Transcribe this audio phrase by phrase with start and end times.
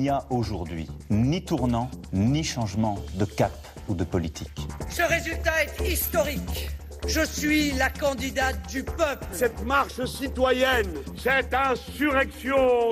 [0.00, 3.52] n'y a aujourd'hui ni tournant, ni changement de cap
[3.88, 4.66] ou de politique.
[4.88, 6.70] Ce résultat est historique.
[7.06, 9.26] Je suis la candidate du peuple.
[9.32, 12.90] Cette marche citoyenne, cette insurrection.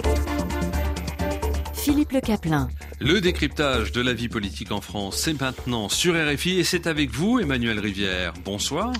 [1.74, 2.68] Philippe Le Caplin.
[3.00, 7.10] Le décryptage de la vie politique en France, c'est maintenant sur RFI et c'est avec
[7.10, 8.34] vous, Emmanuel Rivière.
[8.44, 8.92] Bonsoir.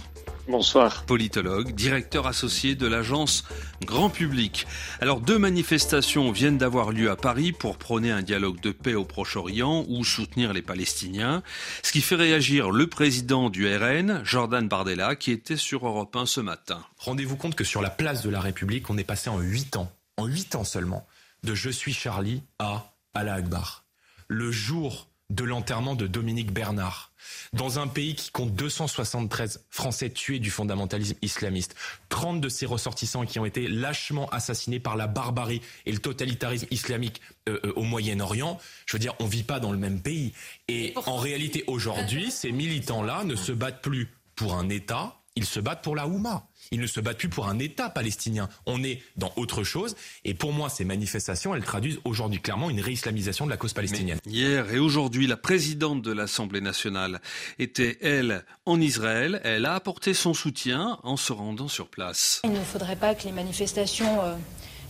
[0.49, 1.05] Bonsoir.
[1.05, 3.45] Politologue, directeur associé de l'agence
[3.83, 4.67] Grand Public.
[4.99, 9.05] Alors, deux manifestations viennent d'avoir lieu à Paris pour prôner un dialogue de paix au
[9.05, 11.43] Proche-Orient ou soutenir les Palestiniens.
[11.83, 16.25] Ce qui fait réagir le président du RN, Jordan Bardella, qui était sur Europe 1
[16.25, 16.83] ce matin.
[16.97, 19.93] Rendez-vous compte que sur la place de la République, on est passé en huit ans,
[20.17, 21.07] en huit ans seulement,
[21.45, 23.85] de Je suis Charlie à Allah Akbar.
[24.29, 27.13] Le jour de l'enterrement de Dominique Bernard.
[27.53, 31.75] Dans un pays qui compte 273 Français tués du fondamentalisme islamiste,
[32.09, 36.67] 30 de ses ressortissants qui ont été lâchement assassinés par la barbarie et le totalitarisme
[36.71, 40.33] islamique euh, euh, au Moyen-Orient, je veux dire, on vit pas dans le même pays.
[40.69, 45.61] Et en réalité, aujourd'hui, ces militants-là ne se battent plus pour un État, ils se
[45.61, 46.49] battent pour la Houma.
[46.73, 48.49] Ils ne se battent plus pour un État palestinien.
[48.67, 49.95] On est dans autre chose.
[50.25, 54.19] Et pour moi, ces manifestations, elles traduisent aujourd'hui clairement une réislamisation de la cause palestinienne.
[54.27, 57.21] hier et aujourd'hui, la présidente de l'Assemblée nationale
[57.61, 59.41] était, elle, en Israël.
[59.45, 62.41] Elle a apporté son soutien en se rendant sur place.
[62.43, 64.35] Il ne faudrait pas que les manifestations euh,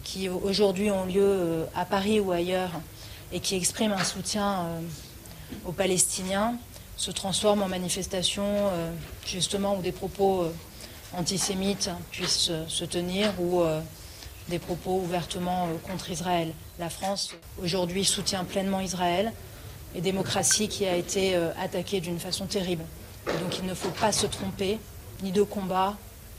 [0.02, 2.70] qui aujourd'hui ont lieu euh, à Paris ou ailleurs
[3.32, 4.80] et qui expriment un soutien euh,
[5.66, 6.56] aux Palestiniens
[6.98, 8.70] se transforment en manifestations
[9.24, 10.50] justement où des propos
[11.16, 13.80] antisémites puissent se tenir ou euh,
[14.48, 16.52] des propos ouvertement euh, contre Israël.
[16.78, 19.32] La France, aujourd'hui, soutient pleinement Israël
[19.94, 22.84] et démocratie qui a été euh, attaquée d'une façon terrible.
[23.26, 24.78] donc il ne faut pas se tromper,
[25.22, 25.96] ni de combat,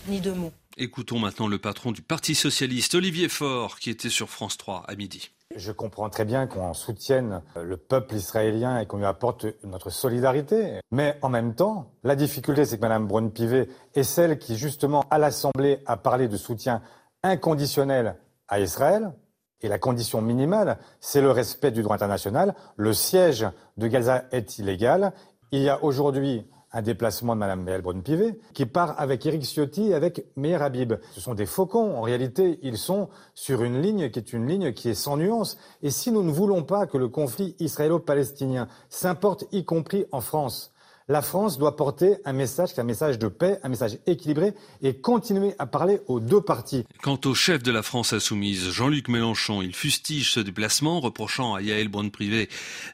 [0.07, 0.53] ni de mots.
[0.81, 4.95] Écoutons maintenant le patron du Parti socialiste, Olivier Faure, qui était sur France 3 à
[4.95, 5.30] midi.
[5.53, 10.79] Je comprends très bien qu'on soutienne le peuple israélien et qu'on lui apporte notre solidarité.
[10.91, 15.17] Mais en même temps, la difficulté, c'est que Mme Braun-Pivet est celle qui, justement, à
[15.17, 16.81] l'Assemblée, a parlé de soutien
[17.23, 18.16] inconditionnel
[18.47, 19.11] à Israël.
[19.59, 22.56] Et la condition minimale, c'est le respect du droit international.
[22.78, 25.11] Le siège de Gaza est illégal.
[25.51, 29.94] Il y a aujourd'hui un déplacement de Mme Brun-Pivet, qui part avec Eric Ciotti et
[29.94, 30.94] avec Meir Habib.
[31.12, 31.96] Ce sont des faucons.
[31.96, 35.58] En réalité, ils sont sur une ligne qui est une ligne qui est sans nuance.
[35.81, 40.72] Et si nous ne voulons pas que le conflit israélo-palestinien s'importe, y compris en France,
[41.09, 44.53] la France doit porter un message, un message de paix, un message équilibré
[44.84, 46.86] et continuer à parler aux deux parties.
[47.02, 51.62] Quant au chef de la France insoumise, Jean-Luc Mélenchon, il fustige ce déplacement, reprochant à
[51.64, 52.47] Yael Braun-Privé,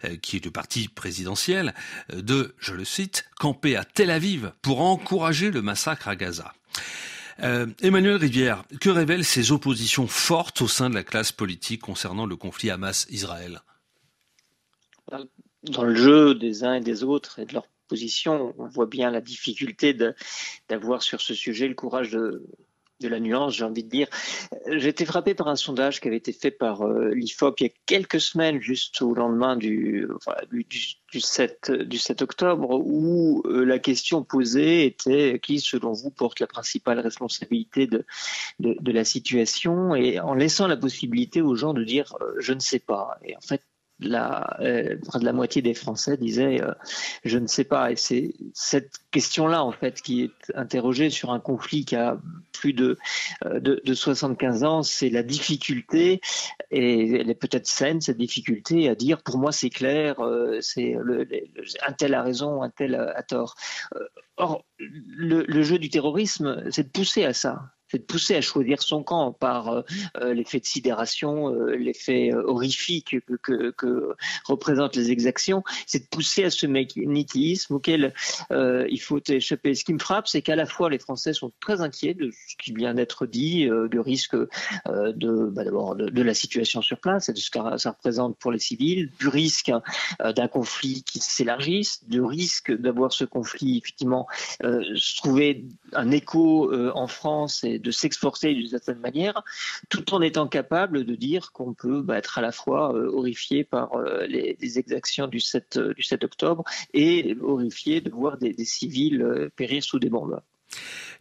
[0.06, 1.74] euh, qui est du parti présidentiel,
[2.14, 6.54] euh, de, je le cite, camper à Tel Aviv pour encourager le massacre à Gaza.
[7.44, 12.26] Euh, Emmanuel Rivière, que révèlent ces oppositions fortes au sein de la classe politique concernant
[12.26, 13.62] le conflit Hamas-Israël?
[15.64, 18.54] Dans le jeu des uns et des autres et de leur position.
[18.58, 19.98] On voit bien la difficulté
[20.70, 22.44] d'avoir sur ce sujet le courage de,
[23.02, 24.08] la nuance, j'ai envie de dire.
[24.68, 27.68] J'ai été frappé par un sondage qui avait été fait par euh, l'IFOP il y
[27.68, 30.08] a quelques semaines, juste au lendemain du,
[30.52, 36.40] du, 7, du 7 octobre, où euh, la question posée était qui, selon vous, porte
[36.40, 38.06] la principale responsabilité de,
[38.60, 42.60] de, la situation, et en laissant la possibilité aux gens de dire euh, je ne
[42.60, 43.20] sais pas.
[43.24, 43.62] Et en fait,
[44.00, 46.74] la, euh, de la moitié des Français disaient euh,
[47.24, 47.92] je ne sais pas.
[47.92, 52.18] Et c'est cette question-là, en fait, qui est interrogée sur un conflit qui a
[52.52, 52.98] plus de,
[53.46, 54.84] euh, de, de 75 ans.
[54.84, 56.22] C'est la difficulté,
[56.72, 60.16] et elle est peut-être saine, cette difficulté à dire pour moi c'est clair,
[60.62, 60.96] c'est
[61.86, 63.56] un tel a raison, un tel a tort.
[64.38, 68.82] Or, le jeu du terrorisme, c'est de pousser à ça c'est de pousser à choisir
[68.82, 69.82] son camp par euh,
[70.18, 76.44] euh, l'effet de sidération, euh, l'effet horrifique que, que, représentent les exactions, c'est de pousser
[76.44, 78.14] à ce nihilisme auquel
[78.52, 79.76] il faut échapper.
[79.76, 82.56] Ce qui me frappe, c'est qu'à la fois les Français sont très inquiets de ce
[82.58, 87.34] qui vient d'être dit, du risque de, bah, d'abord de, la situation sur place et
[87.34, 89.72] de ce que ça représente pour les civils, du risque
[90.20, 94.28] d'un conflit qui s'élargisse, du risque d'avoir ce conflit effectivement
[94.62, 99.44] se trouver un écho en France et de s'exporter d'une certaine manière,
[99.90, 103.64] tout en étant capable de dire qu'on peut bah, être à la fois euh, horrifié
[103.64, 109.22] par euh, les, exactions du 7, du 7 octobre et horrifié de voir des, civils
[109.22, 110.42] euh, périr sous des bombes.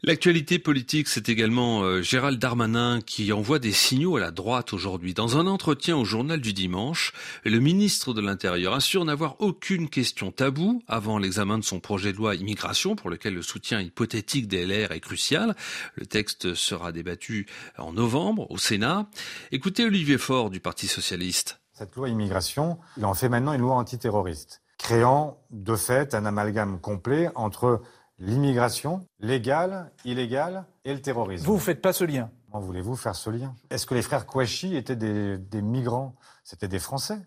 [0.07, 5.15] L'actualité politique, c'est également euh, Gérald Darmanin qui envoie des signaux à la droite aujourd'hui.
[5.15, 7.15] Dans un entretien au journal du dimanche,
[7.45, 12.19] le ministre de l'Intérieur assure n'avoir aucune question taboue avant l'examen de son projet de
[12.19, 15.57] loi immigration pour lequel le soutien hypothétique des LR est crucial.
[15.95, 17.47] Le texte sera débattu
[17.79, 19.09] en novembre au Sénat.
[19.53, 21.61] Écoutez Olivier Faure du Parti socialiste.
[21.73, 26.79] Cette loi immigration, il en fait maintenant une loi antiterroriste, créant de fait un amalgame
[26.79, 27.81] complet entre
[28.19, 31.47] l'immigration légale, illégale et le terrorisme.
[31.47, 33.55] Vous ne faites pas ce lien Comment voulez-vous faire ce lien?
[33.71, 36.15] Est-ce que les frères Kouachi étaient des, des migrants?
[36.45, 37.19] C'était des Français.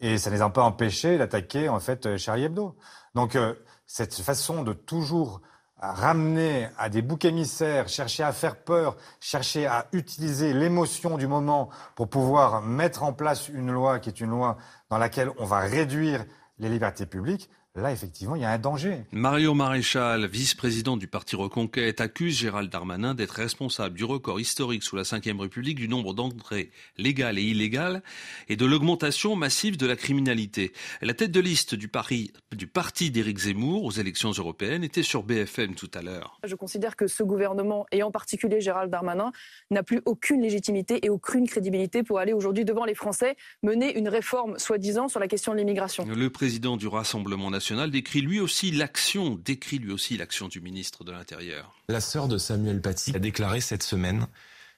[0.00, 2.76] Et ça ne les a pas empêchés d'attaquer en fait Charlie Hebdo.
[3.14, 3.54] Donc euh,
[3.86, 5.40] cette façon de toujours
[5.78, 11.68] ramener à des boucs émissaires, chercher à faire peur, chercher à utiliser l'émotion du moment
[11.94, 14.56] pour pouvoir mettre en place une loi qui est une loi
[14.90, 16.24] dans laquelle on va réduire
[16.58, 19.02] les libertés publiques, Là, effectivement, il y a un danger.
[19.12, 24.96] Mario Maréchal, vice-président du parti Reconquête, accuse Gérald Darmanin d'être responsable du record historique sous
[24.96, 28.02] la Ve République du nombre d'entrées légales et illégales
[28.48, 30.72] et de l'augmentation massive de la criminalité.
[31.02, 35.22] La tête de liste du, pari, du parti d'Éric Zemmour aux élections européennes était sur
[35.22, 36.40] BFM tout à l'heure.
[36.44, 39.32] Je considère que ce gouvernement, et en particulier Gérald Darmanin,
[39.70, 44.08] n'a plus aucune légitimité et aucune crédibilité pour aller aujourd'hui devant les Français mener une
[44.08, 46.06] réforme, soi-disant, sur la question de l'immigration.
[46.06, 51.04] Le président du Rassemblement national décrit lui aussi l'action, décrit lui aussi l'action du ministre
[51.04, 51.74] de l'Intérieur.
[51.88, 54.26] La sœur de Samuel Paty a déclaré cette semaine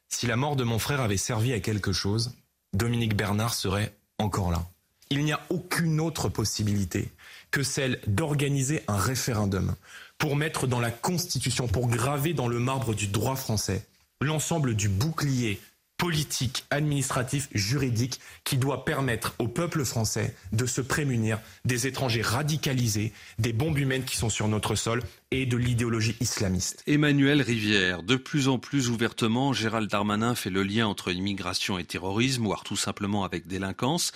[0.09, 2.35] Si la mort de mon frère avait servi à quelque chose,
[2.73, 4.67] Dominique Bernard serait encore là.
[5.11, 7.11] Il n'y a aucune autre possibilité
[7.51, 9.75] que celle d'organiser un référendum
[10.19, 13.87] pour mettre dans la Constitution, pour graver dans le marbre du droit français
[14.21, 15.61] l'ensemble du bouclier
[15.99, 23.13] politique, administratif, juridique qui doit permettre au peuple français de se prémunir des étrangers radicalisés,
[23.39, 25.03] des bombes humaines qui sont sur notre sol
[25.33, 26.83] et de l'idéologie islamiste.
[26.87, 31.85] Emmanuel Rivière, de plus en plus ouvertement, Gérald Darmanin fait le lien entre immigration et
[31.85, 34.13] terrorisme, voire tout simplement avec délinquance.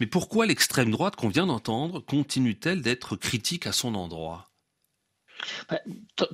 [0.00, 4.47] Mais pourquoi l'extrême droite qu'on vient d'entendre continue-t-elle d'être critique à son endroit?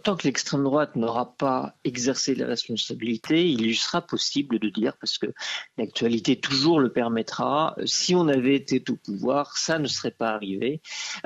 [0.02, 4.96] Tant que l'extrême droite n'aura pas exercé les responsabilités, il lui sera possible de dire,
[4.98, 5.26] parce que
[5.76, 10.80] l'actualité toujours le permettra, si on avait été au pouvoir, ça ne serait pas arrivé,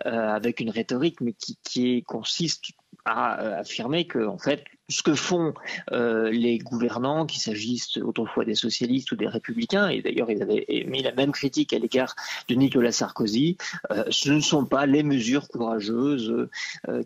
[0.07, 2.65] euh, avec une rhétorique mais qui, qui consiste
[3.05, 5.55] à euh, affirmer que en fait ce que font
[5.93, 10.67] euh, les gouvernants, qu'il s'agisse autrefois des socialistes ou des républicains, et d'ailleurs ils avaient
[10.87, 12.15] mis la même critique à l'égard
[12.49, 13.59] de Nicolas Sarkozy,
[13.91, 16.49] euh, ce ne sont pas les mesures courageuses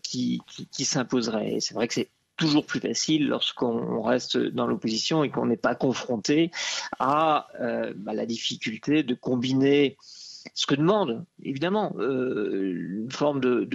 [0.03, 0.41] qui,
[0.71, 1.59] qui, s'imposeraient.
[1.61, 5.75] C'est vrai que c'est toujours plus facile lorsqu'on reste dans l'opposition et qu'on n'est pas
[5.75, 6.51] confronté
[6.99, 7.49] à
[7.97, 9.97] bah, la difficulté de combiner
[10.55, 13.69] ce que demande, évidemment, une forme de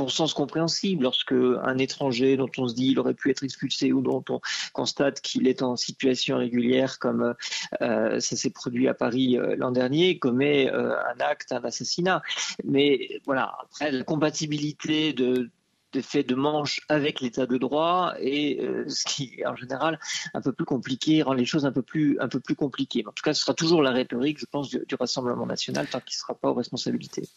[0.00, 3.92] bon sens compréhensible lorsque un étranger dont on se dit il aurait pu être expulsé
[3.92, 4.40] ou dont on
[4.72, 7.34] constate qu'il est en situation régulière comme
[7.82, 12.22] euh, ça s'est produit à Paris euh, l'an dernier commet euh, un acte un assassinat
[12.64, 15.50] mais voilà après la compatibilité de
[15.92, 19.98] des faits de manche avec l'état de droit et ce qui en général
[20.34, 23.02] un peu plus compliqué rend les choses un peu plus un peu plus compliquées.
[23.08, 26.14] En tout cas, ce sera toujours la rhétorique, je pense, du Rassemblement national tant qu'il
[26.14, 27.28] ne sera pas aux responsabilités.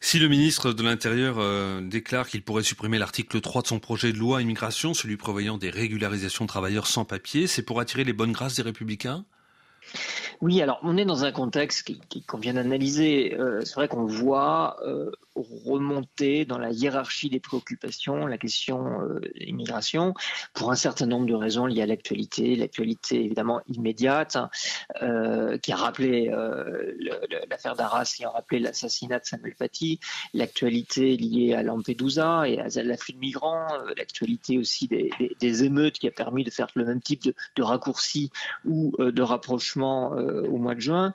[0.00, 4.12] Si le ministre de l'Intérieur euh, déclare qu'il pourrait supprimer l'article 3 de son projet
[4.12, 8.12] de loi immigration, celui prévoyant des régularisations de travailleurs sans papier, c'est pour attirer les
[8.12, 9.24] bonnes grâces des républicains?
[10.40, 11.90] Oui, alors on est dans un contexte
[12.26, 13.34] qu'on vient d'analyser.
[13.34, 19.20] Euh, c'est vrai qu'on voit euh, remonter dans la hiérarchie des préoccupations la question euh,
[19.36, 20.14] immigration
[20.54, 24.36] pour un certain nombre de raisons liées à l'actualité, l'actualité évidemment immédiate,
[25.02, 26.92] euh, qui a rappelé euh,
[27.50, 30.00] l'affaire d'Arras, qui a rappelé l'assassinat de Samuel Paty,
[30.34, 35.10] l'actualité liée à Lampedusa et à l'afflux de migrants, l'actualité aussi des,
[35.40, 38.30] des, émeutes qui a permis de faire le même type de, de raccourci
[38.64, 41.14] ou de rapprochement au mois de juin.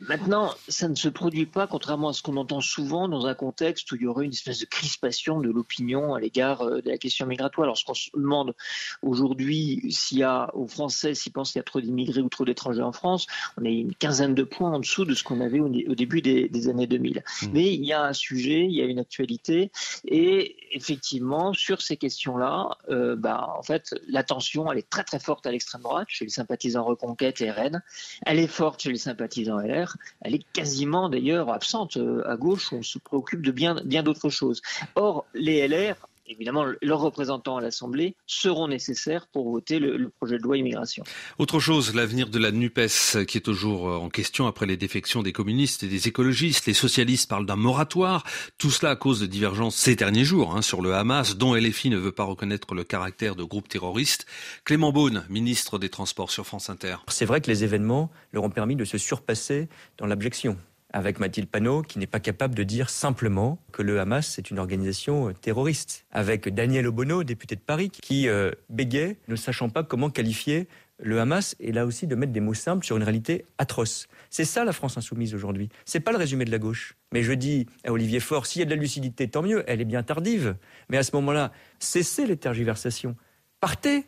[0.00, 3.90] Maintenant, ça ne se produit pas, contrairement à ce qu'on entend souvent, dans un contexte
[3.92, 6.98] où il y aurait une espèce de crispation de l'opinion à l'égard euh, de la
[6.98, 7.66] question migratoire.
[7.66, 8.54] Lorsqu'on se demande
[9.00, 12.44] aujourd'hui s'il y a aux Français, s'ils pensent qu'il y a trop d'immigrés ou trop
[12.44, 13.26] d'étrangers en France,
[13.56, 16.68] on est une quinzaine de points en dessous de ce qu'on avait au, début des,
[16.68, 17.22] années 2000.
[17.42, 17.46] Mmh.
[17.54, 19.70] Mais il y a un sujet, il y a une actualité,
[20.04, 25.46] et effectivement, sur ces questions-là, euh, bah, en fait, l'attention, elle est très très forte
[25.46, 27.82] à l'extrême droite, chez les sympathisants Reconquête et RN.
[28.26, 29.85] Elle est forte chez les sympathisants LR
[30.20, 34.30] elle est quasiment d'ailleurs absente euh, à gauche, on se préoccupe de bien, bien d'autres
[34.30, 34.62] choses.
[34.94, 35.96] Or, les LR
[36.28, 41.04] évidemment, leurs représentants à l'Assemblée seront nécessaires pour voter le, projet de loi immigration.
[41.38, 45.22] Autre chose, l'avenir de la NUPES qui est toujours euh, en question après les défections
[45.22, 46.66] des communistes et des écologistes.
[46.66, 48.24] Les socialistes parlent d'un moratoire.
[48.58, 51.90] Tout cela à cause de divergences ces derniers jours hein, sur le Hamas, dont LFI
[51.90, 54.26] ne veut pas reconnaître le caractère de groupe terroriste.
[54.64, 56.96] Clément Beaune, ministre des Transports sur France Inter.
[57.08, 59.68] C'est vrai que les événements leur ont permis de se surpasser
[59.98, 60.56] dans l'abjection
[60.92, 64.58] avec Mathilde Panot, qui n'est pas capable de dire simplement que le Hamas est une
[64.58, 69.82] organisation euh, terroriste, avec Daniel Obono, député de Paris, qui euh, bégait, ne sachant pas
[69.82, 73.44] comment qualifier le Hamas est là aussi de mettre des mots simples sur une réalité
[73.58, 74.08] atroce.
[74.30, 75.68] C'est ça la France insoumise aujourd'hui.
[75.84, 76.96] C'est pas le résumé de la gauche.
[77.12, 79.62] Mais je dis à Olivier Faure, s'il y a de la lucidité, tant mieux.
[79.66, 80.56] Elle est bien tardive.
[80.88, 83.14] Mais à ce moment-là, cessez les tergiversations.
[83.60, 84.06] Partez.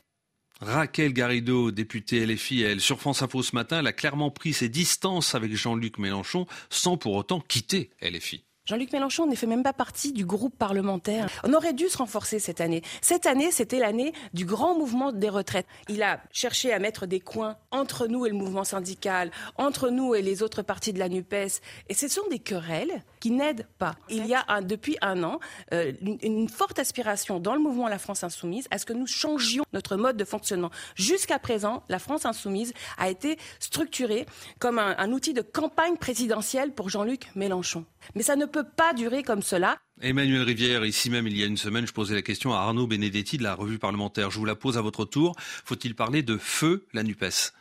[0.61, 4.69] Raquel Garrido, députée LFI, elle, sur France Info ce matin, elle a clairement pris ses
[4.69, 8.48] distances avec Jean-Luc Mélenchon sans pour autant quitter LFI.
[8.69, 11.31] Jean-Luc Mélenchon ne fait même pas partie du groupe parlementaire.
[11.43, 12.83] On aurait dû se renforcer cette année.
[13.01, 15.67] Cette année, c'était l'année du grand mouvement des retraites.
[15.89, 20.15] Il a cherché à mettre des coins entre nous et le mouvement syndical, entre nous
[20.15, 21.63] et les autres partis de la NUPES.
[21.89, 23.95] Et ce sont des querelles qui n'aident pas.
[24.11, 25.41] Il y a depuis un an
[25.73, 29.65] euh, une, forte aspiration dans le mouvement La France Insoumise à ce que nous changions
[29.73, 30.71] notre mode de fonctionnement.
[30.95, 34.27] Jusqu'à présent, la France Insoumise a été structurée
[34.59, 37.87] comme un, un outil de campagne présidentielle pour Jean-Luc Mélenchon.
[38.15, 39.79] Mais ça ne peut pas durer comme cela.
[40.01, 42.87] Emmanuel Rivière, ici même il y a une semaine, je posais la question à Arnaud
[42.87, 44.31] Benedetti de la revue parlementaire.
[44.31, 45.35] Je vous la pose à votre tour.
[45.39, 47.53] Faut-il parler de feu la NUPES?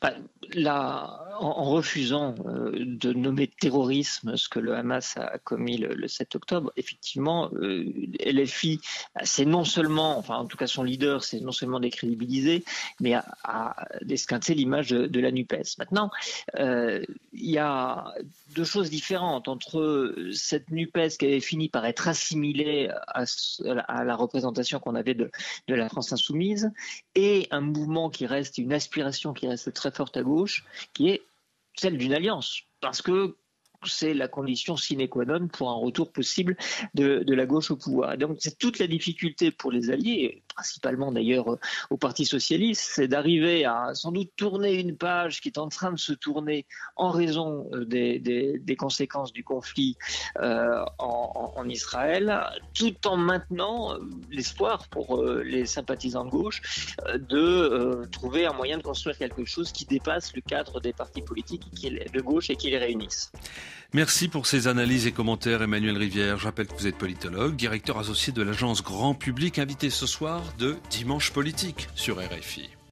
[0.00, 0.14] Bah,
[1.38, 6.72] en, refusant euh, de nommer terrorisme ce que le Hamas a commis le, 7 octobre,
[6.76, 7.92] effectivement, euh,
[8.24, 8.80] LFI,
[9.24, 12.64] c'est non seulement, enfin en tout cas son leader, c'est non seulement décrédibilisé,
[13.00, 13.74] mais a, a
[14.48, 15.78] l'image de, la NUPES.
[15.78, 16.10] Maintenant,
[16.58, 17.02] euh,
[17.32, 18.12] il y a
[18.54, 24.78] deux choses différentes entre cette NUPES qui avait fini par être assimilée à, la représentation
[24.78, 25.30] qu'on avait de
[25.68, 26.70] la France insoumise
[27.14, 31.22] et un mouvement qui reste, une aspiration qui reste très forte à gauche, qui est
[31.76, 32.62] celle d'une alliance.
[32.80, 33.36] Parce que
[33.86, 36.56] c'est la condition sine qua non pour un retour possible
[36.94, 38.16] de, la gauche au pouvoir.
[38.16, 41.58] donc c'est toute la difficulté pour les alliés, principalement d'ailleurs
[41.90, 45.92] au Parti socialiste, c'est d'arriver à sans doute tourner une page qui est en train
[45.92, 49.96] de se tourner en raison euh, des, conséquences du conflit
[50.38, 52.40] euh, en, Israël,
[52.74, 53.96] tout en maintenant
[54.30, 56.60] l'espoir pour euh, les sympathisants de gauche
[57.14, 61.64] de trouver un moyen de construire quelque chose qui dépasse le cadre des partis politiques
[62.12, 63.32] de gauche et qui les réunissent.
[63.94, 66.36] Merci pour ces analyses et commentaires, Emmanuel Rivière.
[66.36, 70.42] Je rappelle que vous êtes politologue, directeur associé de l'agence Grand Public, invité ce soir
[70.58, 72.74] de Dimanche Politique sur RFI.